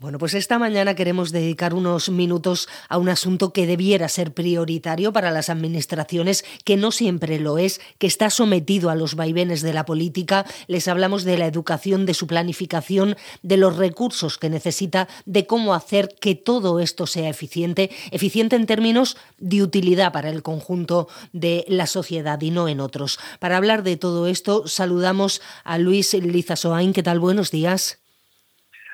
Bueno, 0.00 0.18
pues 0.18 0.34
esta 0.34 0.60
mañana 0.60 0.94
queremos 0.94 1.32
dedicar 1.32 1.74
unos 1.74 2.08
minutos 2.08 2.68
a 2.88 2.98
un 2.98 3.08
asunto 3.08 3.52
que 3.52 3.66
debiera 3.66 4.08
ser 4.08 4.32
prioritario 4.32 5.12
para 5.12 5.32
las 5.32 5.50
administraciones, 5.50 6.44
que 6.64 6.76
no 6.76 6.92
siempre 6.92 7.40
lo 7.40 7.58
es, 7.58 7.80
que 7.98 8.06
está 8.06 8.30
sometido 8.30 8.90
a 8.90 8.94
los 8.94 9.16
vaivenes 9.16 9.60
de 9.60 9.72
la 9.72 9.84
política. 9.84 10.46
Les 10.68 10.86
hablamos 10.86 11.24
de 11.24 11.36
la 11.36 11.46
educación, 11.46 12.06
de 12.06 12.14
su 12.14 12.28
planificación, 12.28 13.16
de 13.42 13.56
los 13.56 13.76
recursos 13.76 14.38
que 14.38 14.48
necesita, 14.48 15.08
de 15.26 15.46
cómo 15.46 15.74
hacer 15.74 16.14
que 16.20 16.36
todo 16.36 16.78
esto 16.78 17.08
sea 17.08 17.28
eficiente, 17.28 17.90
eficiente 18.12 18.54
en 18.54 18.66
términos 18.66 19.16
de 19.38 19.64
utilidad 19.64 20.12
para 20.12 20.30
el 20.30 20.44
conjunto 20.44 21.08
de 21.32 21.64
la 21.66 21.88
sociedad 21.88 22.40
y 22.40 22.52
no 22.52 22.68
en 22.68 22.78
otros. 22.78 23.18
Para 23.40 23.56
hablar 23.56 23.82
de 23.82 23.96
todo 23.96 24.28
esto, 24.28 24.68
saludamos 24.68 25.42
a 25.64 25.76
Luis 25.76 26.14
Lizasoain. 26.14 26.92
¿Qué 26.92 27.02
tal? 27.02 27.18
Buenos 27.18 27.50
días. 27.50 27.98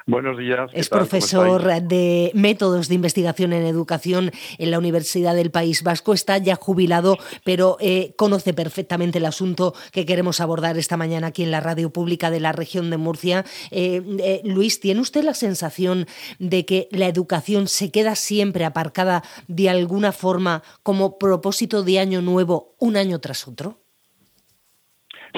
Buenos 0.06 0.36
días. 0.36 0.70
Es 0.74 0.90
profesor 0.90 1.62
de 1.82 2.30
métodos 2.34 2.88
de 2.88 2.94
investigación 2.94 3.54
en 3.54 3.64
educación 3.64 4.32
en 4.58 4.70
la 4.70 4.78
Universidad 4.78 5.34
del 5.34 5.50
País 5.50 5.82
Vasco. 5.82 6.12
Está 6.12 6.36
ya 6.36 6.56
jubilado, 6.56 7.16
pero 7.42 7.78
eh, 7.80 8.12
conoce 8.14 8.52
perfectamente 8.52 9.16
el 9.16 9.24
asunto 9.24 9.72
que 9.92 10.04
queremos 10.04 10.42
abordar 10.42 10.76
esta 10.76 10.98
mañana 10.98 11.28
aquí 11.28 11.42
en 11.42 11.50
la 11.50 11.60
radio 11.60 11.90
pública 11.90 12.30
de 12.30 12.40
la 12.40 12.52
región 12.52 12.90
de 12.90 12.98
Murcia. 12.98 13.44
Eh, 13.70 14.02
eh, 14.20 14.42
Luis, 14.44 14.78
¿tiene 14.78 15.00
usted 15.00 15.24
la 15.24 15.32
sensación 15.32 16.04
de 16.38 16.66
que 16.66 16.86
la 16.90 17.06
educación 17.06 17.66
se 17.66 17.90
queda 17.90 18.14
siempre 18.14 18.66
aparcada 18.66 19.22
de 19.48 19.70
alguna 19.70 20.12
forma 20.12 20.62
como 20.82 21.18
propósito 21.18 21.82
de 21.82 21.98
año 21.98 22.20
nuevo, 22.20 22.74
un 22.78 22.98
año 22.98 23.20
tras 23.20 23.48
otro? 23.48 23.78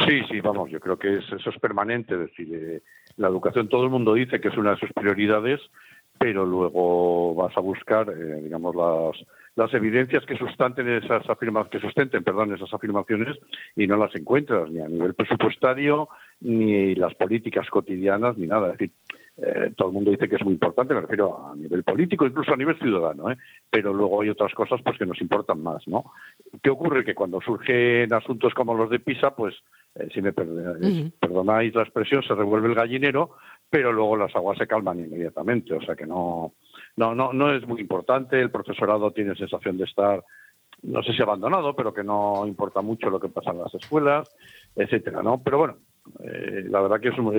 Sí, 0.08 0.22
sí, 0.28 0.40
vamos, 0.40 0.72
yo 0.72 0.80
creo 0.80 0.98
que 0.98 1.18
eso 1.18 1.36
es 1.36 1.58
permanente. 1.60 2.14
Es 2.14 2.20
decir, 2.20 2.82
la 3.16 3.28
educación 3.28 3.68
todo 3.68 3.84
el 3.84 3.90
mundo 3.90 4.14
dice 4.14 4.40
que 4.40 4.48
es 4.48 4.56
una 4.56 4.72
de 4.72 4.78
sus 4.78 4.92
prioridades, 4.92 5.60
pero 6.18 6.46
luego 6.46 7.34
vas 7.34 7.56
a 7.56 7.60
buscar, 7.60 8.08
eh, 8.10 8.40
digamos, 8.42 8.74
las, 8.74 9.26
las 9.54 9.72
evidencias 9.74 10.24
que 10.24 10.36
sustenten 10.36 10.88
esas 10.88 11.28
afirmaciones, 11.28 11.70
que 11.70 11.86
sustenten, 11.86 12.24
perdón, 12.24 12.54
esas 12.54 12.72
afirmaciones 12.72 13.36
y 13.74 13.86
no 13.86 13.96
las 13.96 14.14
encuentras 14.14 14.70
ni 14.70 14.80
a 14.80 14.88
nivel 14.88 15.14
presupuestario 15.14 16.08
ni 16.40 16.94
las 16.94 17.14
políticas 17.14 17.68
cotidianas 17.70 18.36
ni 18.36 18.46
nada. 18.46 18.72
Es 18.72 18.78
decir, 18.78 18.90
eh, 19.38 19.72
todo 19.76 19.88
el 19.88 19.94
mundo 19.94 20.10
dice 20.10 20.28
que 20.28 20.36
es 20.36 20.44
muy 20.44 20.54
importante, 20.54 20.94
me 20.94 21.02
refiero 21.02 21.48
a 21.48 21.54
nivel 21.54 21.84
político, 21.84 22.26
incluso 22.26 22.54
a 22.54 22.56
nivel 22.56 22.78
ciudadano, 22.78 23.30
¿eh? 23.30 23.36
pero 23.70 23.92
luego 23.92 24.22
hay 24.22 24.30
otras 24.30 24.54
cosas 24.54 24.80
pues 24.82 24.98
que 24.98 25.04
nos 25.04 25.20
importan 25.20 25.62
más, 25.62 25.86
¿no? 25.86 26.12
¿Qué 26.62 26.70
ocurre? 26.70 27.04
Que 27.04 27.14
cuando 27.14 27.40
surgen 27.42 28.12
asuntos 28.14 28.54
como 28.54 28.74
los 28.74 28.88
de 28.88 28.98
PISA, 28.98 29.36
pues, 29.36 29.54
eh, 29.98 30.08
si 30.12 30.22
me 30.22 30.32
perdonáis 30.32 31.74
la 31.74 31.82
expresión, 31.82 32.22
se 32.22 32.34
revuelve 32.34 32.68
el 32.68 32.74
gallinero, 32.74 33.36
pero 33.68 33.92
luego 33.92 34.16
las 34.16 34.34
aguas 34.36 34.58
se 34.58 34.66
calman 34.66 35.00
inmediatamente, 35.00 35.74
o 35.74 35.80
sea 35.82 35.94
que 35.96 36.06
no, 36.06 36.54
no, 36.96 37.14
no, 37.14 37.32
no 37.32 37.52
es 37.52 37.66
muy 37.66 37.80
importante, 37.80 38.40
el 38.40 38.50
profesorado 38.50 39.10
tiene 39.12 39.34
sensación 39.34 39.78
de 39.78 39.84
estar 39.84 40.22
no 40.82 41.02
sé 41.02 41.12
si 41.12 41.22
abandonado, 41.22 41.74
pero 41.74 41.92
que 41.92 42.04
no 42.04 42.46
importa 42.46 42.80
mucho 42.80 43.10
lo 43.10 43.18
que 43.18 43.28
pasa 43.28 43.50
en 43.50 43.58
las 43.58 43.74
escuelas, 43.74 44.28
etcétera, 44.74 45.22
¿no? 45.22 45.42
Pero 45.42 45.58
bueno, 45.58 45.76
eh, 46.22 46.64
la 46.68 46.80
verdad 46.80 47.00
que 47.00 47.08
es 47.08 47.18
un, 47.18 47.34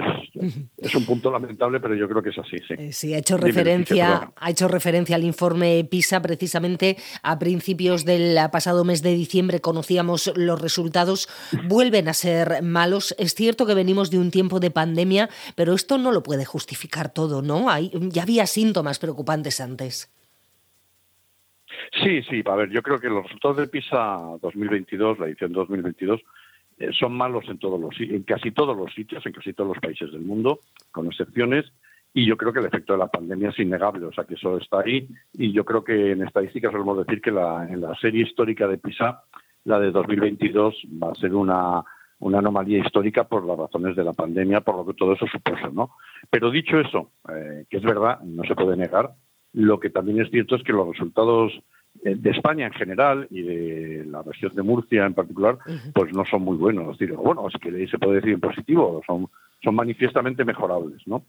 es, 0.78 0.96
un, 0.96 1.06
punto 1.06 1.32
lamentable, 1.32 1.80
pero 1.80 1.96
yo 1.96 2.08
creo 2.08 2.22
que 2.22 2.30
es 2.30 2.38
así. 2.38 2.58
Sí, 2.68 2.74
eh, 2.78 2.92
sí 2.92 3.14
ha 3.14 3.18
hecho 3.18 3.38
referencia, 3.38 4.32
ha 4.36 4.50
hecho 4.50 4.68
referencia 4.68 5.16
al 5.16 5.24
informe 5.24 5.88
PISA 5.90 6.22
precisamente 6.22 6.98
a 7.24 7.40
principios 7.40 8.06
del 8.06 8.38
pasado 8.52 8.84
mes 8.84 9.02
de 9.02 9.14
diciembre 9.14 9.62
conocíamos 9.62 10.32
los 10.36 10.62
resultados, 10.62 11.28
vuelven 11.68 12.08
a 12.08 12.14
ser 12.14 12.62
malos. 12.62 13.16
Es 13.18 13.34
cierto 13.34 13.66
que 13.66 13.74
venimos 13.74 14.12
de 14.12 14.20
un 14.20 14.32
tiempo 14.32 14.60
de 14.60 14.72
pandemia, 14.72 15.30
pero 15.56 15.74
esto 15.74 15.98
no 15.98 16.12
lo 16.12 16.24
puede 16.24 16.46
justificar 16.46 17.14
todo, 17.14 17.42
¿no? 17.42 17.70
Hay, 17.70 17.92
ya 17.94 18.24
había 18.24 18.46
síntomas 18.46 19.00
preocupantes 19.00 19.60
antes. 19.62 20.12
Sí, 22.04 22.22
sí, 22.24 22.44
a 22.46 22.56
ver, 22.56 22.70
yo 22.70 22.82
creo 22.82 23.00
que 23.00 23.08
los 23.08 23.24
resultados 23.24 23.58
de 23.58 23.68
PISA 23.68 24.38
2022, 24.42 25.20
la 25.20 25.28
edición 25.28 25.54
2022, 25.54 26.22
eh, 26.78 26.90
son 26.98 27.14
malos 27.14 27.46
en 27.48 27.58
todos 27.58 27.80
los 27.80 28.00
en 28.00 28.24
casi 28.24 28.52
todos 28.52 28.76
los 28.78 28.94
sitios, 28.94 29.26
en 29.26 29.34
casi 29.34 29.54
todos 29.54 29.70
los 29.70 29.80
países 29.80 30.12
del 30.12 30.22
mundo, 30.22 30.60
con 30.92 31.08
excepciones. 31.08 31.66
Y 32.14 32.26
yo 32.26 32.38
creo 32.38 32.54
que 32.54 32.60
el 32.60 32.66
efecto 32.66 32.94
de 32.94 33.00
la 33.00 33.08
pandemia 33.08 33.50
es 33.50 33.60
innegable, 33.60 34.06
o 34.06 34.14
sea 34.14 34.24
que 34.24 34.36
eso 34.36 34.58
está 34.58 34.80
ahí. 34.80 35.08
Y 35.34 35.52
yo 35.52 35.66
creo 35.66 35.84
que 35.84 36.12
en 36.12 36.24
estadísticas 36.24 36.72
solemos 36.72 37.06
decir 37.06 37.22
que 37.22 37.32
la, 37.32 37.68
en 37.70 37.82
la 37.82 37.96
serie 37.96 38.24
histórica 38.24 38.68
de 38.68 38.78
PISA, 38.78 39.24
la 39.66 39.80
de 39.80 39.92
2022 39.92 40.76
va 41.02 41.12
a 41.12 41.16
ser 41.16 41.36
una, 41.36 41.84
una 42.20 42.40
anomalía 42.40 42.80
histórica 42.80 43.26
por 43.26 43.46
las 43.46 43.58
razones 43.58 43.96
de 43.96 44.04
la 44.04 44.14
pandemia, 44.14 44.62
por 44.62 44.78
lo 44.78 44.86
que 44.86 44.94
todo 44.94 45.14
eso 45.14 45.28
supuso, 45.28 45.70
¿no? 45.72 45.92
Pero 46.30 46.50
dicho 46.50 46.80
eso, 46.80 47.12
eh, 47.30 47.66
que 47.70 47.78
es 47.78 47.84
verdad, 47.84 48.22
no 48.22 48.44
se 48.44 48.56
puede 48.56 48.76
negar, 48.76 49.12
lo 49.54 49.80
que 49.80 49.90
también 49.90 50.22
es 50.22 50.30
cierto 50.32 50.56
es 50.56 50.64
que 50.64 50.74
los 50.74 50.88
resultados 50.88 51.52
de 52.04 52.30
España 52.30 52.68
en 52.68 52.74
general 52.74 53.28
y 53.30 53.42
de 53.42 54.06
la 54.06 54.22
región 54.22 54.54
de 54.56 54.64
Murcia 54.64 55.06
en 55.06 55.14
particular, 55.14 55.58
pues 55.94 56.14
no 56.14 56.26
son 56.26 56.44
muy 56.44 56.58
buenos. 56.58 57.00
Es 57.00 57.16
bueno, 57.16 57.50
si 57.50 57.60
que 57.60 57.88
se 57.88 57.98
puede 57.98 58.16
decir 58.16 58.34
en 58.34 58.40
positivo, 58.40 59.02
son, 59.06 59.28
son 59.64 59.76
manifiestamente 59.76 60.46
mejorables, 60.46 61.02
¿no? 61.08 61.24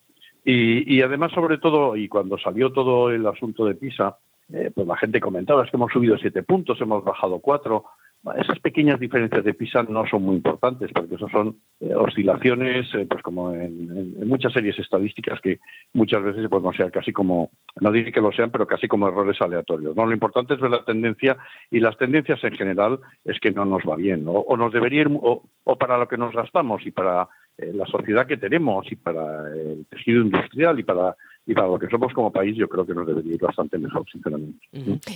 Y, 0.45 0.95
y 0.95 1.03
además, 1.03 1.33
sobre 1.33 1.59
todo, 1.59 1.97
y 1.97 2.09
cuando 2.09 2.39
salió 2.39 2.73
todo 2.73 3.11
el 3.11 3.27
asunto 3.27 3.65
de 3.67 3.75
PISA, 3.75 4.17
eh, 4.53 4.71
pues 4.75 4.87
la 4.87 4.97
gente 4.97 5.21
comentaba, 5.21 5.65
es 5.65 5.71
que 5.71 5.77
hemos 5.77 5.93
subido 5.93 6.17
siete 6.17 6.43
puntos, 6.43 6.81
hemos 6.81 7.05
bajado 7.05 7.39
cuatro, 7.41 7.85
esas 8.37 8.59
pequeñas 8.61 8.99
diferencias 8.99 9.45
de 9.45 9.55
PISA 9.55 9.85
no 9.85 10.07
son 10.07 10.23
muy 10.23 10.37
importantes 10.37 10.91
porque 10.93 11.15
eso 11.15 11.29
son 11.29 11.57
eh, 11.81 11.95
oscilaciones, 11.95 12.93
eh, 12.95 13.07
pues 13.09 13.23
como 13.23 13.53
en, 13.53 14.27
muchas 14.27 14.53
series 14.53 14.79
estadísticas 14.79 15.41
que 15.41 15.61
muchas 15.93 16.23
veces 16.23 16.43
se 16.43 16.49
pueden 16.49 16.65
considerar 16.65 16.93
casi 16.93 17.13
como, 17.13 17.51
no 17.81 17.93
diré 17.93 18.13
que 18.13 18.21
lo 18.21 18.33
sean, 18.33 18.51
pero 18.51 18.67
casi 18.67 18.89
como 18.89 19.09
errores 19.09 19.41
aleatorios. 19.41 19.97
No, 19.97 20.05
lo 20.05 20.13
importante 20.13 20.55
es 20.55 20.61
ver 20.61 20.71
la 20.71 20.85
tendencia 20.85 21.37
y 21.71 21.81
las 21.81 21.97
tendencias 21.97 22.43
en 22.43 22.57
general 22.57 22.99
es 23.25 23.39
que 23.41 23.53
no 23.53 23.65
nos 23.65 23.83
va 23.83 23.97
bien, 23.97 24.25
o 24.27 24.57
nos 24.57 24.73
debería 24.73 25.03
ir, 25.03 25.09
o, 25.11 25.43
para 25.79 25.97
lo 25.99 26.09
que 26.09 26.19
nos 26.19 26.35
gastamos 26.35 26.85
y 26.87 26.91
para 26.91 27.29
eh, 27.57 27.73
la 27.73 27.87
sociedad 27.87 28.27
que 28.27 28.37
tenemos 28.37 28.91
y 28.91 28.97
para 28.97 29.49
el 29.53 29.87
tejido 29.91 30.23
industrial 30.23 30.79
y 30.79 30.83
para 30.83 31.17
y 31.49 31.55
para 31.55 31.67
lo 31.67 31.79
que 31.79 31.89
somos 31.89 32.13
como 32.13 32.31
país 32.31 32.55
yo 32.59 32.69
creo 32.69 32.85
que 32.85 32.93
nos 32.93 33.07
debería 33.07 33.35
ir 33.35 33.41
bastante 33.41 33.79
mejor, 33.79 34.05
sinceramente. 34.13 34.59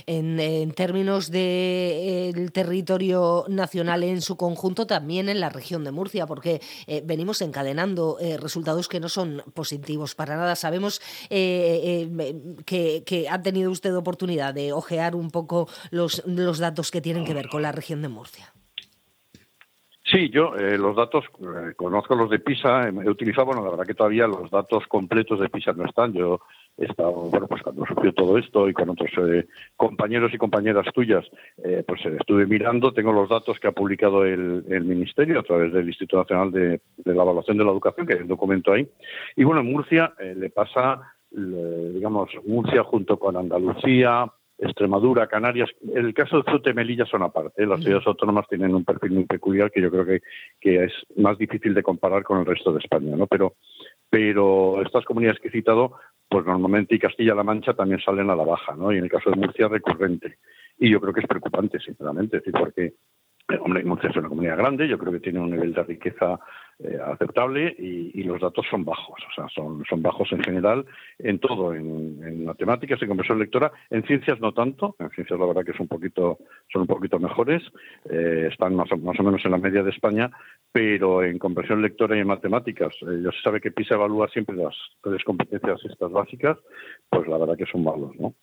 en, 0.07 0.71
términos 0.71 1.29
del 1.29 2.33
de, 2.33 2.49
territorio 2.51 3.45
nacional 3.49 4.03
en 4.03 4.19
su 4.21 4.35
conjunto, 4.35 4.87
también 4.87 5.29
en 5.29 5.39
la 5.39 5.49
región 5.49 5.83
de 5.83 5.91
Murcia, 5.91 6.25
porque 6.25 6.59
eh, 6.87 7.03
venimos 7.05 7.39
encadenando 7.43 8.17
eh, 8.19 8.37
resultados 8.37 8.87
que 8.87 8.99
no 8.99 9.09
son 9.09 9.43
positivos 9.53 10.15
para 10.15 10.35
nada. 10.35 10.55
Sabemos 10.55 11.01
eh, 11.29 12.09
que, 12.65 13.27
ha 13.29 13.41
tenido 13.43 13.69
usted 13.69 13.95
oportunidad 13.95 14.55
de 14.55 14.73
ojear 14.73 15.15
un 15.15 15.29
poco 15.29 15.69
los 15.91 16.57
datos 16.57 16.89
que 16.89 16.99
tienen 16.99 17.25
que 17.25 17.35
ver 17.35 17.47
con 17.47 17.61
la 17.61 17.71
región 17.71 18.01
de 18.01 18.09
Murcia. 18.09 18.51
Sí, 20.13 20.29
yo 20.29 20.55
eh, 20.55 20.77
los 20.77 20.95
datos, 20.95 21.25
eh, 21.41 21.73
conozco 21.75 22.13
los 22.13 22.29
de 22.29 22.37
PISA, 22.37 22.87
he 22.87 23.09
utilizado, 23.09 23.47
bueno, 23.47 23.63
la 23.63 23.71
verdad 23.71 23.85
que 23.85 23.95
todavía 23.95 24.27
los 24.27 24.51
datos 24.51 24.85
completos 24.85 25.39
de 25.39 25.49
PISA 25.49 25.73
no 25.73 25.85
están. 25.85 26.13
Yo 26.13 26.39
he 26.77 26.85
estado, 26.85 27.13
bueno, 27.13 27.47
pues 27.47 27.63
cuando 27.63 27.83
surgió 27.87 28.13
todo 28.13 28.37
esto 28.37 28.69
y 28.69 28.73
con 28.73 28.91
otros 28.91 29.09
eh, 29.27 29.47
compañeros 29.75 30.31
y 30.31 30.37
compañeras 30.37 30.85
tuyas, 30.93 31.25
pues 31.87 32.05
estuve 32.05 32.45
mirando, 32.45 32.93
tengo 32.93 33.11
los 33.11 33.27
datos 33.27 33.59
que 33.59 33.67
ha 33.67 33.71
publicado 33.71 34.23
el, 34.23 34.83
Ministerio 34.83 35.39
a 35.39 35.43
través 35.43 35.73
del 35.73 35.87
Instituto 35.87 36.17
Nacional 36.17 36.51
de, 36.51 36.81
la 37.05 37.13
Evaluación 37.13 37.57
de 37.57 37.63
la 37.63 37.71
Educación, 37.71 38.05
que 38.05 38.13
hay 38.13 38.21
un 38.21 38.27
documento 38.27 38.71
ahí. 38.71 38.87
Y 39.35 39.43
bueno, 39.43 39.61
en 39.61 39.71
Murcia 39.71 40.13
le 40.19 40.51
pasa, 40.51 41.01
digamos, 41.31 42.29
Murcia 42.45 42.83
junto 42.83 43.17
con 43.17 43.35
Andalucía, 43.35 44.27
Extremadura, 44.63 45.27
Canarias. 45.27 45.69
El 45.93 46.13
caso 46.13 46.37
de 46.37 46.43
Ceuta 46.43 46.69
y 46.69 46.73
Melilla 46.73 47.05
son 47.05 47.23
aparte. 47.23 47.63
¿eh? 47.63 47.65
Las 47.65 47.83
ciudades 47.83 48.07
autónomas 48.07 48.47
tienen 48.47 48.73
un 48.73 48.83
perfil 48.83 49.11
muy 49.11 49.25
peculiar 49.25 49.71
que 49.71 49.81
yo 49.81 49.91
creo 49.91 50.05
que, 50.05 50.21
que, 50.59 50.85
es 50.85 50.93
más 51.15 51.37
difícil 51.37 51.73
de 51.73 51.83
comparar 51.83 52.23
con 52.23 52.39
el 52.39 52.45
resto 52.45 52.71
de 52.71 52.79
España, 52.79 53.15
¿no? 53.15 53.27
Pero, 53.27 53.53
pero 54.09 54.81
estas 54.81 55.05
comunidades 55.05 55.39
que 55.39 55.49
he 55.49 55.51
citado, 55.51 55.93
pues 56.29 56.45
normalmente 56.45 56.95
y 56.95 56.99
Castilla-La 56.99 57.43
Mancha 57.43 57.73
también 57.73 58.01
salen 58.01 58.29
a 58.29 58.35
la 58.35 58.43
baja, 58.43 58.75
¿no? 58.75 58.91
Y 58.91 58.97
en 58.97 59.05
el 59.05 59.11
caso 59.11 59.29
de 59.29 59.37
Murcia, 59.37 59.67
recurrente. 59.67 60.37
Y 60.79 60.89
yo 60.89 60.99
creo 60.99 61.13
que 61.13 61.21
es 61.21 61.27
preocupante, 61.27 61.79
sinceramente, 61.79 62.37
es 62.37 62.43
decir, 62.43 62.59
porque 62.59 62.93
Hombre, 63.59 63.83
Murcia 63.83 64.09
es 64.09 64.15
una 64.15 64.29
comunidad 64.29 64.57
grande, 64.57 64.87
yo 64.87 64.97
creo 64.97 65.11
que 65.11 65.19
tiene 65.19 65.39
un 65.39 65.51
nivel 65.51 65.73
de 65.73 65.83
riqueza 65.83 66.39
eh, 66.79 66.97
aceptable 67.05 67.75
y, 67.77 68.23
los 68.23 68.41
datos 68.41 68.65
son 68.69 68.85
bajos, 68.85 69.19
o 69.29 69.33
sea, 69.35 69.47
son, 69.53 69.83
son 69.87 70.01
bajos 70.01 70.31
en 70.31 70.41
general 70.41 70.85
en 71.19 71.39
todo, 71.39 71.73
en, 71.73 72.45
matemáticas, 72.45 73.01
en 73.01 73.09
conversión 73.09 73.37
lectora, 73.37 73.71
en 73.89 74.03
ciencias 74.05 74.39
no 74.39 74.53
tanto, 74.53 74.95
en 74.97 75.09
ciencias 75.11 75.39
la 75.39 75.45
verdad 75.45 75.63
que 75.63 75.71
es 75.71 75.79
un 75.79 75.87
poquito, 75.87 76.39
son 76.71 76.83
un 76.83 76.87
poquito 76.87 77.19
mejores, 77.19 77.61
eh, 78.09 78.47
están 78.51 78.75
más 78.75 78.89
o, 78.91 78.97
menos 78.97 79.45
en 79.45 79.51
la 79.51 79.57
media 79.57 79.83
de 79.83 79.91
España, 79.91 80.31
pero 80.71 81.23
en 81.23 81.37
conversión 81.37 81.81
lectora 81.81 82.17
y 82.17 82.21
en 82.21 82.27
matemáticas, 82.27 82.93
eh, 83.01 83.21
ya 83.23 83.31
se 83.31 83.41
sabe 83.43 83.61
que 83.61 83.71
PISA 83.71 83.95
evalúa 83.95 84.27
siempre 84.29 84.55
las 84.55 84.73
tres 85.01 85.23
competencias 85.23 85.79
estas 85.85 86.11
básicas, 86.11 86.57
pues 87.09 87.27
la 87.27 87.37
verdad 87.37 87.57
que 87.57 87.65
son 87.65 87.83
malos, 87.83 88.11
¿no? 88.17 88.33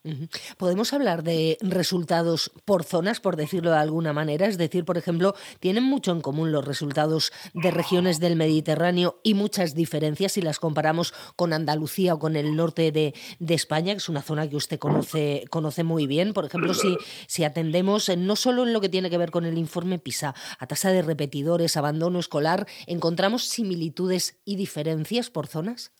¿Podemos 0.56 0.92
hablar 0.92 1.24
de 1.24 1.56
resultados 1.62 2.52
por 2.64 2.84
zonas, 2.84 3.20
por 3.20 3.36
decirlo 3.36 3.70
de 3.70 3.78
alguna 3.78 4.12
manera? 4.12 4.46
Es 4.46 4.58
decir, 4.58 4.84
por 4.84 4.98
ejemplo, 4.98 5.34
¿tienen 5.58 5.84
mucho 5.84 6.12
en 6.12 6.20
común 6.20 6.52
los 6.52 6.64
resultados 6.64 7.32
de 7.54 7.70
regiones 7.70 8.19
del 8.20 8.37
Mediterráneo 8.37 9.20
y 9.22 9.34
muchas 9.34 9.75
diferencias 9.75 10.32
si 10.32 10.43
las 10.43 10.58
comparamos 10.58 11.12
con 11.37 11.52
Andalucía 11.52 12.14
o 12.14 12.19
con 12.19 12.37
el 12.37 12.55
norte 12.55 12.93
de, 12.93 13.14
España, 13.49 13.93
que 13.93 13.99
es 13.99 14.08
una 14.08 14.22
zona 14.22 14.49
que 14.49 14.56
usted 14.56 14.78
conoce, 14.78 15.44
conoce 15.50 15.82
muy 15.82 16.06
bien. 16.06 16.32
Por 16.32 16.44
ejemplo, 16.44 16.75
si, 16.75 16.96
si 17.26 17.44
atendemos 17.44 18.08
eh, 18.08 18.17
no 18.17 18.37
solo 18.37 18.64
en 18.64 18.72
lo 18.72 18.81
que 18.81 18.88
tiene 18.88 19.11
que 19.11 19.19
ver 19.19 19.31
con 19.31 19.44
el 19.44 19.58
informe 19.58 19.99
PISA, 19.99 20.34
a 20.58 20.67
tasa 20.67 20.90
de 20.90 21.02
repetidores, 21.02 21.76
abandono 21.76 22.19
escolar, 22.19 22.67
¿encontramos 22.87 23.44
similitudes 23.44 24.40
y 24.44 24.56
diferencias 24.56 25.31
por 25.31 25.46
zonas? 25.46 25.93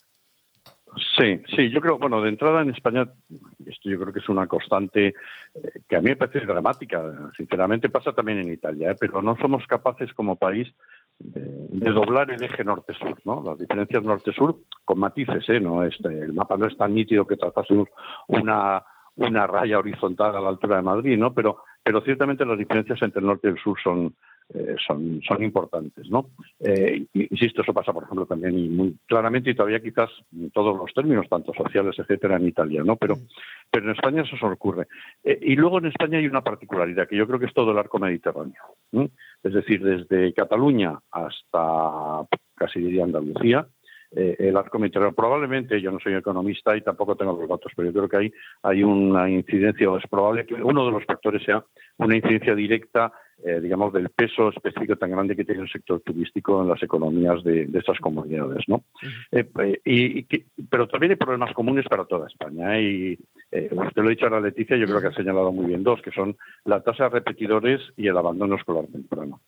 Sí, 1.17 1.41
sí, 1.55 1.71
yo 1.71 1.81
creo, 1.81 1.99
bueno, 1.99 2.21
de 2.21 2.31
entrada 2.31 2.63
en 2.63 2.71
España, 2.71 3.09
esto 3.65 3.89
yo 3.89 4.01
creo 4.01 4.13
que 4.13 4.19
es 4.19 4.29
una 4.29 4.49
constante 4.49 5.09
eh, 5.09 5.13
que 5.89 5.97
a 5.97 6.01
mí 6.01 6.11
me 6.11 6.17
parece 6.17 6.45
dramática, 6.45 7.31
sinceramente 7.37 7.89
pasa 7.89 8.13
también 8.13 8.41
en 8.41 8.53
Italia, 8.53 8.91
¿eh? 8.91 8.97
pero 8.99 9.23
no 9.23 9.37
somos 9.37 9.65
capaces 9.69 10.13
como 10.15 10.37
país 10.37 10.69
de, 11.21 11.91
doblar 11.93 12.31
el 12.31 12.43
eje 12.43 12.65
norte-sur, 12.65 13.21
¿no? 13.25 13.43
Las 13.45 13.59
diferencias 13.59 14.03
norte-sur 14.03 14.57
con 14.85 14.99
matices, 14.99 15.49
¿eh? 15.49 15.61
No 15.61 15.85
este, 15.85 16.09
el 16.09 16.33
mapa 16.33 16.57
no 16.57 16.67
es 16.67 16.77
tan 16.77 16.95
nítido 16.95 17.27
que 17.27 17.37
tratásemos 17.37 17.89
una, 18.29 18.83
una 19.17 19.47
raya 19.47 19.79
horizontal 19.79 20.35
a 20.35 20.41
la 20.41 20.49
altura 20.49 20.77
de 20.77 20.83
Madrid, 20.83 21.19
¿no? 21.19 21.33
Pero, 21.33 21.63
pero 21.83 22.01
ciertamente 22.01 22.45
las 22.45 22.59
diferencias 22.59 23.01
entre 23.03 23.21
el 23.21 23.27
norte 23.27 23.49
y 23.49 23.51
el 23.53 23.59
sur 23.59 23.79
son, 23.83 24.15
eh, 24.53 24.75
son, 24.85 25.21
son 25.23 25.45
importantes, 25.45 26.11
¿no? 26.11 26.31
Eh, 26.59 27.07
insisto, 27.15 27.63
eso 27.63 27.73
pasa, 27.73 27.93
por 27.93 28.03
ejemplo, 28.03 28.27
también 28.27 28.75
muy 28.75 28.97
claramente 29.07 29.51
y 29.51 29.55
todavía 29.55 29.81
quizás 29.81 30.11
todos 30.53 30.77
los 30.77 30.93
términos, 30.93 31.29
tanto 31.29 31.53
sociales, 31.55 31.95
etcétera, 31.99 32.37
en 32.37 32.49
Italia, 32.49 32.83
¿no? 32.85 32.97
Pero, 32.97 33.15
pero 33.71 33.85
en 33.85 33.93
España 33.93 34.23
eso 34.23 34.37
se 34.37 34.47
ocurre. 34.47 34.89
Eh, 35.23 35.39
y 35.41 35.55
luego 35.55 35.79
en 35.79 35.87
España 35.87 36.19
hay 36.19 36.27
una 36.27 36.43
particularidad 36.43 37.07
que 37.07 37.17
yo 37.17 37.29
creo 37.29 37.39
que 37.39 37.47
es 37.47 37.55
todo 37.55 37.71
el 37.71 37.79
arco 37.79 38.01
mediterráneo. 38.01 38.63
Es 39.43 39.53
decir, 39.53 39.85
desde 39.85 40.33
Cataluña 40.35 40.99
hasta 41.13 42.27
casi 42.57 42.81
diría 42.81 43.05
Andalucía, 43.05 43.67
el 44.13 44.57
arco 44.57 44.79
mediterráneo. 44.79 45.15
Probablemente, 45.15 45.81
yo 45.81 45.93
no 45.93 46.01
soy 46.01 46.15
economista 46.15 46.77
y 46.77 46.83
tampoco 46.83 47.17
tengo 47.17 47.39
los 47.39 47.49
datos, 47.49 47.73
pero 47.77 47.91
yo 47.91 47.93
creo 47.93 48.09
que 48.09 48.17
hay, 48.17 48.33
hay 48.63 48.83
una 48.83 49.31
incidencia, 49.31 49.91
o 49.91 49.99
es 49.99 50.07
probable 50.09 50.47
que 50.47 50.55
uno 50.55 50.85
de 50.85 50.93
los 50.93 51.05
factores 51.05 51.45
sea 51.45 51.65
una 51.99 52.17
incidencia 52.17 52.55
directa 52.55 53.13
eh, 53.43 53.59
digamos, 53.59 53.91
del 53.95 54.11
peso 54.11 54.51
específico 54.51 54.97
tan 54.97 55.11
grande 55.11 55.35
que 55.35 55.47
tiene 55.47 55.63
el 55.63 55.71
sector 55.71 56.01
turístico 56.01 56.61
en 56.61 56.69
las 56.69 56.83
economías 56.83 57.43
de, 57.43 57.71
estas 57.73 57.99
comunidades, 57.99 58.65
¿no? 58.69 58.85
Eh, 59.33 59.49
eh, 59.61 59.81
y, 59.83 60.23
pero 60.69 60.87
también 60.87 61.13
hay 61.13 61.17
problemas 61.17 61.55
comunes 61.55 61.87
para 61.89 62.05
toda 62.05 62.27
España. 62.27 62.79
Y 62.79 63.19
usted 63.51 64.03
lo 64.03 64.09
ha 64.09 64.11
dicho 64.11 64.27
ahora, 64.27 64.41
Leticia, 64.41 64.77
yo 64.77 64.85
creo 64.85 65.01
que 65.01 65.07
ha 65.07 65.15
señalado 65.15 65.53
muy 65.53 65.65
bien 65.67 65.83
dos, 65.83 66.03
que 66.03 66.11
son 66.11 66.37
la 66.67 66.83
tasa 66.83 67.05
de 67.05 67.11
repetidores 67.11 67.81
y 67.97 68.09
el 68.09 68.19
abandono 68.19 68.57
escolar 68.57 68.85
temprano. 68.89 69.41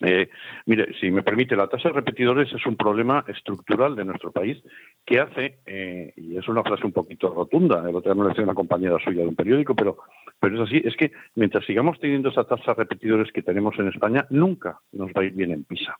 Eh, 0.00 0.28
mire, 0.66 0.92
si 1.00 1.10
me 1.10 1.22
permite, 1.22 1.56
la 1.56 1.68
tasa 1.68 1.88
de 1.88 1.94
repetidores 1.94 2.52
es 2.52 2.66
un 2.66 2.76
problema 2.76 3.24
estructural 3.28 3.96
de 3.96 4.04
nuestro 4.04 4.30
país 4.30 4.62
que 5.04 5.20
hace, 5.20 5.60
eh, 5.64 6.12
y 6.16 6.36
es 6.36 6.46
una 6.48 6.62
frase 6.62 6.84
un 6.84 6.92
poquito 6.92 7.32
rotunda, 7.32 7.80
el 7.88 7.96
otro 7.96 8.12
día 8.12 8.14
me 8.14 8.24
lo 8.24 8.28
decía 8.28 8.44
una 8.44 8.54
compañera 8.54 8.98
suya 9.02 9.22
de 9.22 9.28
un 9.28 9.36
periódico, 9.36 9.74
pero, 9.74 9.98
pero 10.38 10.62
es 10.62 10.68
así, 10.68 10.82
es 10.84 10.96
que 10.96 11.12
mientras 11.34 11.64
sigamos 11.64 11.98
teniendo 11.98 12.28
esa 12.28 12.44
tasa 12.44 12.72
de 12.72 12.84
repetidores 12.84 13.32
que 13.32 13.42
tenemos 13.42 13.78
en 13.78 13.88
España, 13.88 14.26
nunca 14.30 14.78
nos 14.92 15.08
va 15.12 15.22
a 15.22 15.24
ir 15.24 15.32
bien 15.32 15.52
en 15.52 15.64
PISA. 15.64 15.96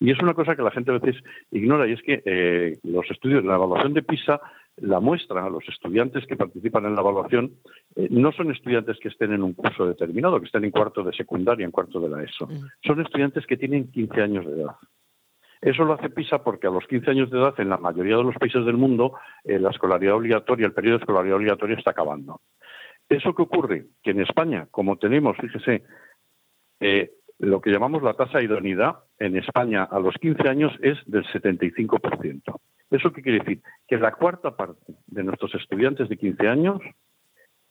Y 0.00 0.10
es 0.10 0.20
una 0.20 0.34
cosa 0.34 0.56
que 0.56 0.62
la 0.62 0.70
gente 0.70 0.90
a 0.90 0.98
veces 0.98 1.22
ignora, 1.50 1.86
y 1.86 1.92
es 1.92 2.02
que 2.02 2.22
eh, 2.24 2.78
los 2.82 3.10
estudios, 3.10 3.44
la 3.44 3.54
evaluación 3.54 3.94
de 3.94 4.02
PISA 4.02 4.40
la 4.76 5.00
muestra 5.00 5.44
a 5.44 5.50
los 5.50 5.68
estudiantes 5.68 6.26
que 6.26 6.36
participan 6.36 6.86
en 6.86 6.94
la 6.94 7.02
evaluación 7.02 7.52
eh, 7.94 8.08
no 8.10 8.32
son 8.32 8.50
estudiantes 8.50 8.98
que 9.00 9.08
estén 9.08 9.32
en 9.32 9.42
un 9.42 9.52
curso 9.52 9.86
determinado, 9.86 10.40
que 10.40 10.46
estén 10.46 10.64
en 10.64 10.70
cuarto 10.70 11.02
de 11.02 11.12
secundaria, 11.12 11.64
en 11.64 11.70
cuarto 11.70 12.00
de 12.00 12.08
la 12.08 12.22
ESO. 12.22 12.48
Son 12.84 13.00
estudiantes 13.00 13.46
que 13.46 13.56
tienen 13.56 13.90
15 13.90 14.22
años 14.22 14.46
de 14.46 14.62
edad. 14.62 14.76
Eso 15.60 15.84
lo 15.84 15.92
hace 15.92 16.10
PISA 16.10 16.42
porque 16.42 16.66
a 16.66 16.70
los 16.70 16.86
15 16.86 17.10
años 17.10 17.30
de 17.30 17.38
edad, 17.38 17.54
en 17.58 17.68
la 17.68 17.76
mayoría 17.76 18.16
de 18.16 18.24
los 18.24 18.34
países 18.34 18.64
del 18.64 18.76
mundo, 18.76 19.14
eh, 19.44 19.58
la 19.58 19.70
escolaridad 19.70 20.16
obligatoria, 20.16 20.66
el 20.66 20.72
periodo 20.72 20.98
de 20.98 21.02
escolaridad 21.02 21.36
obligatoria 21.36 21.76
está 21.76 21.90
acabando. 21.92 22.40
¿Eso 23.08 23.34
qué 23.34 23.42
ocurre? 23.42 23.86
Que 24.02 24.10
en 24.10 24.22
España, 24.22 24.66
como 24.70 24.96
tenemos, 24.96 25.36
fíjese, 25.36 25.84
eh, 26.80 27.12
lo 27.42 27.60
que 27.60 27.70
llamamos 27.70 28.02
la 28.02 28.14
tasa 28.14 28.38
de 28.38 28.44
idoneidad 28.44 29.00
en 29.18 29.36
España 29.36 29.82
a 29.82 29.98
los 29.98 30.14
15 30.14 30.48
años 30.48 30.72
es 30.80 30.96
del 31.06 31.24
75%. 31.24 32.40
¿Eso 32.90 33.12
qué 33.12 33.22
quiere 33.22 33.40
decir? 33.40 33.62
Que 33.88 33.98
la 33.98 34.12
cuarta 34.12 34.56
parte 34.56 34.94
de 35.08 35.24
nuestros 35.24 35.52
estudiantes 35.56 36.08
de 36.08 36.16
15 36.16 36.48
años 36.48 36.80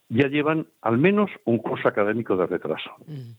ya 0.10 0.28
llevan 0.28 0.68
al 0.82 0.98
menos 0.98 1.32
un 1.46 1.60
curso 1.60 1.88
académico 1.88 2.36
de 2.36 2.48
retraso. 2.48 2.92
Mm. 3.08 3.32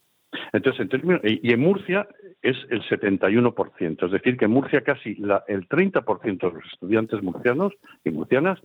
Entonces, 0.54 0.80
en 0.80 0.88
términos, 0.88 1.20
y 1.22 1.52
en 1.52 1.60
Murcia 1.60 2.08
es 2.40 2.56
el 2.70 2.82
71%, 2.82 4.06
es 4.06 4.10
decir, 4.10 4.38
que 4.38 4.46
en 4.46 4.52
Murcia 4.52 4.80
casi 4.80 5.14
la, 5.16 5.44
el 5.48 5.68
30% 5.68 6.38
de 6.38 6.54
los 6.54 6.72
estudiantes 6.72 7.22
murcianos 7.22 7.74
y 8.04 8.10
murcianas 8.10 8.58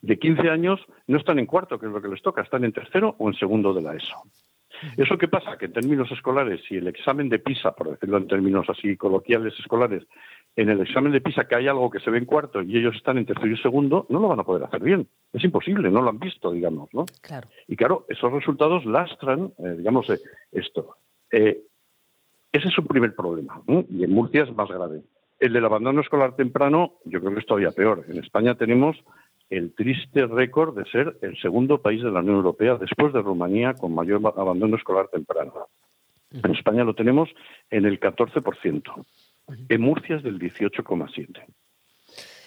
de 0.00 0.18
15 0.18 0.48
años 0.48 0.80
no 1.06 1.18
están 1.18 1.38
en 1.38 1.44
cuarto, 1.44 1.78
que 1.78 1.86
es 1.86 1.92
lo 1.92 2.00
que 2.00 2.08
les 2.08 2.22
toca, 2.22 2.40
están 2.40 2.64
en 2.64 2.72
tercero 2.72 3.14
o 3.18 3.28
en 3.28 3.34
segundo 3.34 3.74
de 3.74 3.82
la 3.82 3.94
ESO. 3.94 4.16
¿Eso 4.96 5.18
qué 5.18 5.28
pasa? 5.28 5.56
Que 5.58 5.66
en 5.66 5.72
términos 5.72 6.10
escolares, 6.10 6.60
si 6.68 6.76
el 6.76 6.88
examen 6.88 7.28
de 7.28 7.38
PISA, 7.38 7.72
por 7.72 7.90
decirlo 7.90 8.18
en 8.18 8.28
términos 8.28 8.66
así 8.68 8.96
coloquiales 8.96 9.54
escolares, 9.58 10.04
en 10.56 10.68
el 10.68 10.80
examen 10.80 11.12
de 11.12 11.20
PISA 11.20 11.48
que 11.48 11.56
hay 11.56 11.68
algo 11.68 11.90
que 11.90 12.00
se 12.00 12.10
ve 12.10 12.18
en 12.18 12.26
cuarto 12.26 12.62
y 12.62 12.76
ellos 12.76 12.94
están 12.94 13.18
en 13.18 13.26
tercero 13.26 13.52
y 13.52 13.56
segundo, 13.58 14.06
no 14.08 14.20
lo 14.20 14.28
van 14.28 14.40
a 14.40 14.44
poder 14.44 14.64
hacer 14.64 14.82
bien. 14.82 15.08
Es 15.32 15.42
imposible, 15.42 15.90
no 15.90 16.00
lo 16.00 16.10
han 16.10 16.18
visto, 16.18 16.52
digamos, 16.52 16.92
¿no? 16.92 17.06
Claro. 17.20 17.48
Y 17.66 17.76
claro, 17.76 18.06
esos 18.08 18.32
resultados 18.32 18.84
lastran, 18.84 19.52
eh, 19.58 19.74
digamos, 19.78 20.08
eh, 20.10 20.20
esto. 20.52 20.96
Eh, 21.30 21.62
ese 22.52 22.68
es 22.68 22.78
un 22.78 22.86
primer 22.86 23.14
problema, 23.16 23.60
y 23.66 24.04
en 24.04 24.12
Murcia 24.12 24.44
es 24.44 24.54
más 24.54 24.68
grave. 24.68 25.02
El 25.40 25.52
del 25.52 25.64
abandono 25.64 26.00
escolar 26.00 26.36
temprano, 26.36 26.94
yo 27.04 27.18
creo 27.20 27.34
que 27.34 27.40
es 27.40 27.46
todavía 27.46 27.72
peor. 27.72 28.04
En 28.08 28.18
España 28.18 28.54
tenemos 28.54 28.96
el 29.50 29.74
triste 29.74 30.26
récord 30.26 30.76
de 30.76 30.84
ser 30.90 31.16
el 31.22 31.36
segundo 31.38 31.80
país 31.80 32.02
de 32.02 32.10
la 32.10 32.20
Unión 32.20 32.36
Europea, 32.36 32.76
después 32.76 33.12
de 33.12 33.22
Rumanía, 33.22 33.74
con 33.74 33.94
mayor 33.94 34.20
abandono 34.36 34.76
escolar 34.76 35.08
temprano. 35.08 35.68
En 36.30 36.54
España 36.54 36.84
lo 36.84 36.94
tenemos 36.94 37.28
en 37.70 37.84
el 37.84 38.00
14%. 38.00 39.06
En 39.68 39.80
Murcia 39.80 40.16
es 40.16 40.22
del 40.22 40.38
18,7%. 40.38 41.44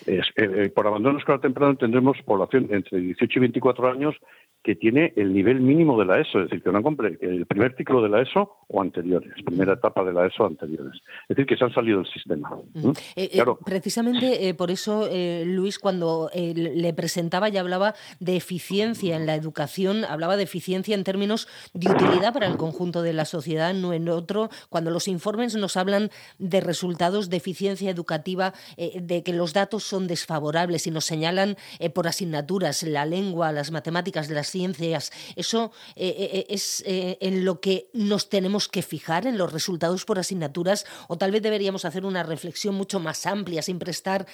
Eh, 0.05 0.21
eh, 0.35 0.69
por 0.73 0.87
abandono 0.87 1.17
escolar 1.17 1.41
temprano 1.41 1.75
tendremos 1.75 2.17
población 2.23 2.67
entre 2.71 2.99
18 2.99 3.39
y 3.39 3.41
24 3.41 3.91
años 3.91 4.15
que 4.63 4.75
tiene 4.75 5.13
el 5.15 5.33
nivel 5.33 5.61
mínimo 5.61 5.97
de 5.97 6.05
la 6.05 6.19
ESO, 6.19 6.39
es 6.39 6.49
decir, 6.49 6.61
que 6.61 6.71
no 6.71 6.83
cumple 6.83 7.17
el 7.21 7.45
primer 7.45 7.75
ciclo 7.75 8.01
de 8.01 8.09
la 8.09 8.21
ESO 8.21 8.57
o 8.67 8.81
anteriores, 8.81 9.31
primera 9.45 9.73
etapa 9.73 10.03
de 10.03 10.11
la 10.11 10.25
ESO 10.27 10.45
anteriores. 10.45 11.01
Es 11.29 11.37
decir, 11.37 11.45
que 11.45 11.55
se 11.55 11.63
han 11.63 11.73
salido 11.73 11.99
del 11.99 12.11
sistema. 12.11 12.49
Mm. 12.73 12.89
Eh, 13.15 13.29
eh, 13.33 13.43
precisamente 13.65 14.49
eh, 14.49 14.53
por 14.53 14.69
eso, 14.69 15.07
Luis, 15.45 15.79
cuando 15.79 16.29
le 16.33 16.93
presentaba 16.93 17.49
y 17.49 17.57
hablaba 17.57 17.95
de 18.19 18.35
eficiencia 18.35 19.15
en 19.15 19.25
la 19.25 19.35
educación, 19.35 20.03
hablaba 20.03 20.35
de 20.35 20.43
eficiencia 20.43 20.95
en 20.95 21.03
términos 21.03 21.47
de 21.73 21.89
utilidad 21.89 22.33
para 22.33 22.47
el 22.47 22.57
conjunto 22.57 23.01
de 23.01 23.13
la 23.13 23.25
sociedad, 23.25 23.73
no 23.73 23.93
en 23.93 24.09
otro. 24.09 24.49
Cuando 24.69 24.91
los 24.91 25.07
informes 25.07 25.55
nos 25.55 25.77
hablan 25.77 26.09
de 26.39 26.59
resultados 26.59 27.29
de 27.29 27.37
eficiencia 27.37 27.89
educativa, 27.89 28.53
de 28.77 29.23
que 29.23 29.33
los 29.33 29.53
datos 29.53 29.83
son 29.83 30.07
desfavorables 30.07 30.87
y 30.87 30.91
nos 30.91 31.05
señalan 31.05 31.55
por 31.93 32.07
asignaturas 32.07 32.83
la 32.83 33.05
lengua, 33.05 33.51
las 33.51 33.71
matemáticas, 33.71 34.29
las 34.29 34.46
ciencias, 34.51 35.11
¿eso 35.35 35.71
eh, 35.95 36.07
eh, 36.07 36.29
eh, 36.33 36.45
es 36.49 36.83
en 36.87 37.45
lo 37.45 37.59
que 37.59 37.85
nos 37.93 38.29
tenemos 38.29 38.67
que 38.67 38.81
fijar, 38.81 39.25
en 39.27 39.37
los 39.37 39.51
resultados 39.51 40.05
por 40.05 40.19
asignaturas? 40.19 40.85
¿O 41.07 41.17
tal 41.17 41.31
vez 41.31 41.41
deberíamos 41.41 41.85
hacer 41.85 42.05
una 42.05 42.23
reflexión 42.23 42.75
mucho 42.75 42.99
más 42.99 43.25
amplia, 43.25 43.61
sin 43.61 43.79
prestar 43.79 44.25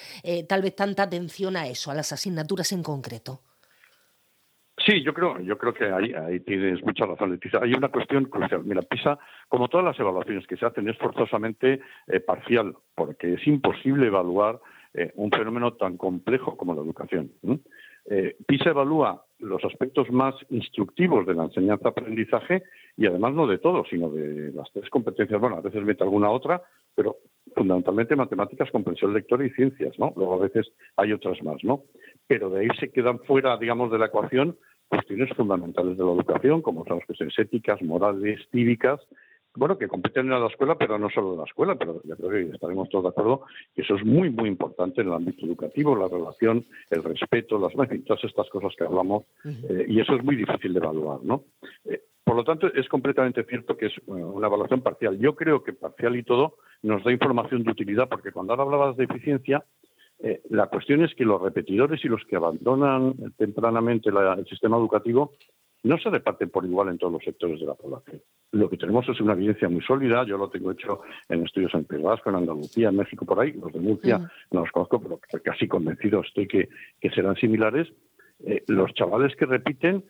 tal 0.48 0.62
vez 0.62 0.76
tanta 0.76 1.04
atención 1.04 1.56
a 1.56 1.66
eso, 1.68 1.90
a 1.90 1.94
las 1.94 2.12
asignaturas 2.12 2.72
en 2.72 2.82
concreto? 2.82 3.40
Sí, 4.84 5.02
yo 5.02 5.14
creo, 5.14 5.40
yo 5.40 5.56
creo 5.56 5.72
que 5.72 5.84
ahí, 5.84 6.40
tienes 6.40 6.82
mucha 6.84 7.06
razón, 7.06 7.30
Leticia. 7.30 7.60
Hay 7.62 7.72
una 7.74 7.88
cuestión 7.88 8.24
crucial. 8.24 8.64
Mira, 8.64 8.82
PISA, 8.82 9.18
como 9.48 9.68
todas 9.68 9.86
las 9.86 9.98
evaluaciones 9.98 10.46
que 10.46 10.56
se 10.56 10.66
hacen, 10.66 10.88
es 10.88 10.98
forzosamente 10.98 11.80
parcial, 12.26 12.74
porque 12.94 13.34
es 13.34 13.46
imposible 13.46 14.06
evaluar 14.06 14.60
un 15.14 15.30
fenómeno 15.30 15.74
tan 15.74 15.96
complejo 15.96 16.56
como 16.56 16.74
la 16.74 16.82
educación. 16.82 17.30
PISA 18.46 18.70
evalúa 18.70 19.23
los 19.38 19.64
aspectos 19.64 20.10
más 20.10 20.34
instructivos 20.50 21.26
de 21.26 21.34
la 21.34 21.44
enseñanza-aprendizaje 21.44 22.62
y 22.96 23.06
además 23.06 23.34
no 23.34 23.46
de 23.46 23.58
todo, 23.58 23.84
sino 23.84 24.08
de 24.10 24.52
las 24.52 24.70
tres 24.72 24.88
competencias. 24.90 25.40
Bueno, 25.40 25.56
a 25.56 25.60
veces 25.60 25.82
mete 25.84 26.04
alguna 26.04 26.30
otra, 26.30 26.62
pero 26.94 27.16
fundamentalmente 27.54 28.16
matemáticas, 28.16 28.70
comprensión 28.70 29.12
lectora 29.12 29.44
y 29.44 29.50
ciencias, 29.50 29.98
¿no? 29.98 30.12
Luego 30.16 30.34
a 30.34 30.44
veces 30.44 30.72
hay 30.96 31.12
otras 31.12 31.42
más, 31.42 31.62
¿no? 31.62 31.82
Pero 32.26 32.50
de 32.50 32.60
ahí 32.60 32.68
se 32.78 32.90
quedan 32.90 33.18
fuera, 33.20 33.56
digamos, 33.56 33.90
de 33.90 33.98
la 33.98 34.06
ecuación 34.06 34.56
cuestiones 34.88 35.30
fundamentales 35.36 35.96
de 35.96 36.04
la 36.04 36.12
educación, 36.12 36.62
como 36.62 36.84
son 36.84 36.98
las 36.98 37.06
cuestiones 37.06 37.38
éticas, 37.38 37.82
morales, 37.82 38.40
cívicas, 38.50 39.00
bueno, 39.56 39.78
que 39.78 39.88
competen 39.88 40.32
en 40.32 40.40
la 40.40 40.46
escuela, 40.46 40.76
pero 40.76 40.98
no 40.98 41.08
solo 41.10 41.32
en 41.32 41.38
la 41.38 41.44
escuela, 41.44 41.76
pero 41.76 42.00
yo 42.04 42.16
creo 42.16 42.30
que 42.30 42.54
estaremos 42.54 42.88
todos 42.88 43.04
de 43.04 43.10
acuerdo 43.10 43.42
que 43.74 43.82
eso 43.82 43.94
es 43.94 44.04
muy, 44.04 44.30
muy 44.30 44.48
importante 44.48 45.00
en 45.00 45.08
el 45.08 45.14
ámbito 45.14 45.46
educativo, 45.46 45.96
la 45.96 46.08
relación, 46.08 46.64
el 46.90 47.04
respeto, 47.04 47.58
las 47.58 47.72
todas 48.06 48.24
estas 48.24 48.48
cosas 48.50 48.72
que 48.76 48.84
hablamos, 48.84 49.24
eh, 49.44 49.86
y 49.88 50.00
eso 50.00 50.14
es 50.14 50.24
muy 50.24 50.36
difícil 50.36 50.72
de 50.72 50.80
evaluar, 50.80 51.20
¿no? 51.22 51.44
Eh, 51.84 52.02
Por 52.24 52.36
lo 52.36 52.44
tanto, 52.44 52.66
es 52.72 52.88
completamente 52.88 53.44
cierto 53.44 53.76
que 53.76 53.86
es 53.86 53.92
una 54.06 54.46
evaluación 54.46 54.80
parcial. 54.80 55.18
Yo 55.18 55.36
creo 55.36 55.62
que 55.62 55.72
parcial 55.72 56.16
y 56.16 56.24
todo 56.24 56.56
nos 56.82 57.04
da 57.04 57.12
información 57.12 57.62
de 57.62 57.70
utilidad, 57.70 58.08
porque 58.08 58.32
cuando 58.32 58.52
ahora 58.52 58.64
hablabas 58.64 58.96
de 58.96 59.04
eficiencia, 59.04 59.64
eh, 60.20 60.40
la 60.50 60.66
cuestión 60.66 61.04
es 61.04 61.14
que 61.14 61.24
los 61.24 61.40
repetidores 61.40 62.04
y 62.04 62.08
los 62.08 62.24
que 62.24 62.36
abandonan 62.36 63.14
tempranamente 63.36 64.10
el 64.10 64.46
sistema 64.46 64.78
educativo 64.78 65.32
no 65.84 65.98
se 65.98 66.10
reparten 66.10 66.50
por 66.50 66.64
igual 66.64 66.88
en 66.88 66.98
todos 66.98 67.12
los 67.12 67.22
sectores 67.22 67.60
de 67.60 67.66
la 67.66 67.74
población. 67.74 68.20
Lo 68.54 68.70
que 68.70 68.76
tenemos 68.76 69.08
es 69.08 69.20
una 69.20 69.32
evidencia 69.32 69.68
muy 69.68 69.82
sólida. 69.82 70.24
Yo 70.24 70.38
lo 70.38 70.48
tengo 70.48 70.70
hecho 70.70 71.02
en 71.28 71.44
estudios 71.44 71.74
en 71.74 71.84
País 71.84 72.02
Vasco, 72.02 72.30
en 72.30 72.36
Andalucía, 72.36 72.88
en 72.90 72.96
México, 72.96 73.26
por 73.26 73.40
ahí. 73.40 73.52
Los 73.52 73.72
de 73.72 73.80
Murcia 73.80 74.30
no 74.52 74.60
los 74.60 74.70
conozco, 74.70 75.00
pero 75.00 75.18
casi 75.42 75.66
convencido 75.66 76.20
estoy 76.20 76.46
que, 76.46 76.68
serán 77.12 77.34
similares. 77.34 77.92
Eh, 78.46 78.62
los 78.68 78.94
chavales 78.94 79.34
que 79.34 79.46
repiten 79.46 80.04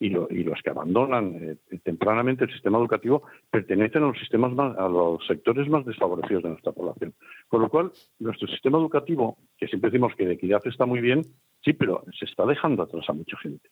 y, 0.00 0.08
los 0.10 0.62
que 0.62 0.70
abandonan 0.70 1.58
eh, 1.70 1.78
tempranamente 1.84 2.44
el 2.44 2.52
sistema 2.52 2.78
educativo 2.78 3.22
pertenecen 3.50 4.02
a 4.02 4.06
los 4.06 4.18
sistemas 4.18 4.52
a 4.76 4.88
los 4.88 5.24
sectores 5.26 5.68
más 5.68 5.84
desfavorecidos 5.84 6.42
de 6.42 6.48
nuestra 6.50 6.72
población. 6.72 7.14
Con 7.46 7.62
lo 7.62 7.68
cual, 7.68 7.92
nuestro 8.18 8.48
sistema 8.48 8.78
educativo, 8.78 9.38
que 9.56 9.68
siempre 9.68 9.90
decimos 9.90 10.14
que 10.16 10.26
de 10.26 10.34
equidad 10.34 10.62
está 10.64 10.84
muy 10.84 11.00
bien, 11.00 11.22
sí, 11.62 11.74
pero 11.74 12.02
se 12.18 12.24
está 12.24 12.44
dejando 12.44 12.82
atrás 12.82 13.04
a 13.08 13.12
mucha 13.12 13.36
gente. 13.38 13.68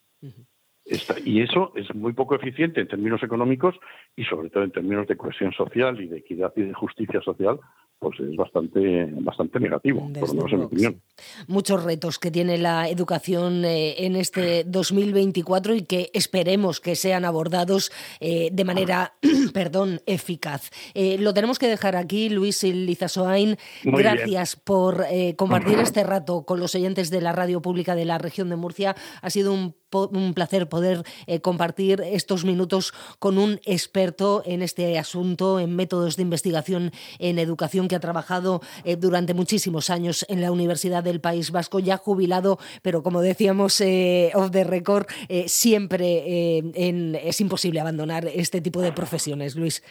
Y 1.25 1.41
eso 1.41 1.73
es 1.75 1.93
muy 1.95 2.13
poco 2.13 2.37
eficiente 2.37 2.81
en 2.81 2.89
términos 2.89 3.23
económicos 3.23 3.75
y 4.15 4.25
sobre 4.25 4.51
todo 4.51 4.63
en 4.63 4.71
términos 4.71 5.07
de 5.09 5.17
cohesión 5.17 5.53
social 5.53 6.01
y 6.01 6.07
de 6.07 6.19
equidad 6.19 6.53
y 6.57 6.63
de 6.63 6.75
justicia 6.75 7.21
social, 7.23 7.59
pues 7.99 8.21
es 8.21 8.37
bastante, 8.37 9.09
bastante 9.21 9.59
negativo, 9.59 10.11
por 10.21 10.29
lo 10.29 10.35
menos 10.35 10.53
en 10.53 10.59
mi 10.59 10.65
opinión. 10.67 11.03
Muchos 11.49 11.83
retos 11.83 12.19
que 12.19 12.31
tiene 12.31 12.59
la 12.59 12.89
educación 12.89 13.65
eh, 13.65 14.05
en 14.05 14.17
este 14.17 14.65
2024 14.65 15.75
y 15.75 15.83
que 15.83 16.11
esperemos 16.13 16.81
que 16.81 16.95
sean 16.95 17.25
abordados 17.25 17.91
eh, 18.21 18.51
de 18.53 18.65
manera, 18.65 19.15
perdón, 19.55 20.01
eficaz. 20.07 20.71
Eh, 20.95 21.17
lo 21.19 21.33
tenemos 21.33 21.59
que 21.59 21.69
dejar 21.69 21.97
aquí, 21.97 22.29
Luis 22.29 22.63
Lizasoain. 22.63 23.57
Gracias 23.83 24.57
por 24.57 25.05
compartir 25.37 25.79
este 25.79 26.05
rato 26.05 26.45
con 26.45 26.61
los 26.61 26.75
oyentes 26.75 27.11
de 27.11 27.23
la 27.23 27.33
radio 27.33 27.63
pública 27.63 27.95
de 27.95 28.05
la 28.05 28.19
región 28.19 28.51
de 28.51 28.57
Murcia. 28.57 28.95
Ha 29.23 29.31
sido 29.31 29.55
un 29.55 29.75
un 29.93 30.35
placer 30.35 30.69
poder 30.69 31.03
compartir 31.43 32.03
estos 32.03 32.45
minutos 32.45 32.93
con 33.19 33.39
un 33.39 33.61
experto 33.65 34.43
en 34.45 34.63
este 34.63 34.99
asunto, 34.99 35.61
en 35.61 35.75
métodos 35.75 36.17
de 36.17 36.23
investigación 36.23 36.93
en 37.19 37.39
educación 37.39 37.89
que 37.89 37.97
ha 37.97 38.01
trabajado 38.01 38.61
eh, 38.85 38.97
durante 38.97 39.35
muchísimos 39.35 39.91
años 39.91 40.27
en 40.29 40.41
la 40.41 40.53
Universidad 40.53 41.03
del 41.03 41.21
País 41.21 41.51
Vasco, 41.51 41.79
ya 41.79 41.97
jubilado, 41.97 42.59
pero 42.83 43.03
como 43.03 43.21
decíamos 43.21 43.81
eh, 43.81 44.31
off 44.35 44.51
the 44.51 44.65
record, 44.65 45.07
eh, 45.29 45.49
siempre 45.49 46.63
es 46.77 47.41
imposible 47.41 47.81
abandonar 47.81 48.27
este 48.27 48.61
tipo 48.61 48.81
de 48.81 48.93
profesiones, 48.93 49.57
Luis. 49.57 49.83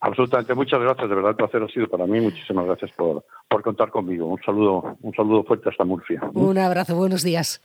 Absolutamente, 0.00 0.54
muchas 0.54 0.80
gracias, 0.80 1.08
de 1.08 1.14
verdad 1.14 1.30
el 1.30 1.36
placer 1.36 1.62
ha 1.62 1.68
sido 1.68 1.86
para 1.86 2.04
mí, 2.06 2.20
muchísimas 2.20 2.66
gracias 2.66 2.90
por, 2.96 3.24
por 3.48 3.62
contar 3.62 3.90
conmigo. 3.90 4.26
Un 4.26 4.40
saludo, 4.42 4.96
un 5.00 5.14
saludo 5.14 5.44
fuerte 5.44 5.68
hasta 5.68 5.84
Murcia. 5.84 6.20
Un 6.34 6.58
abrazo, 6.58 6.96
buenos 6.96 7.22
días. 7.22 7.56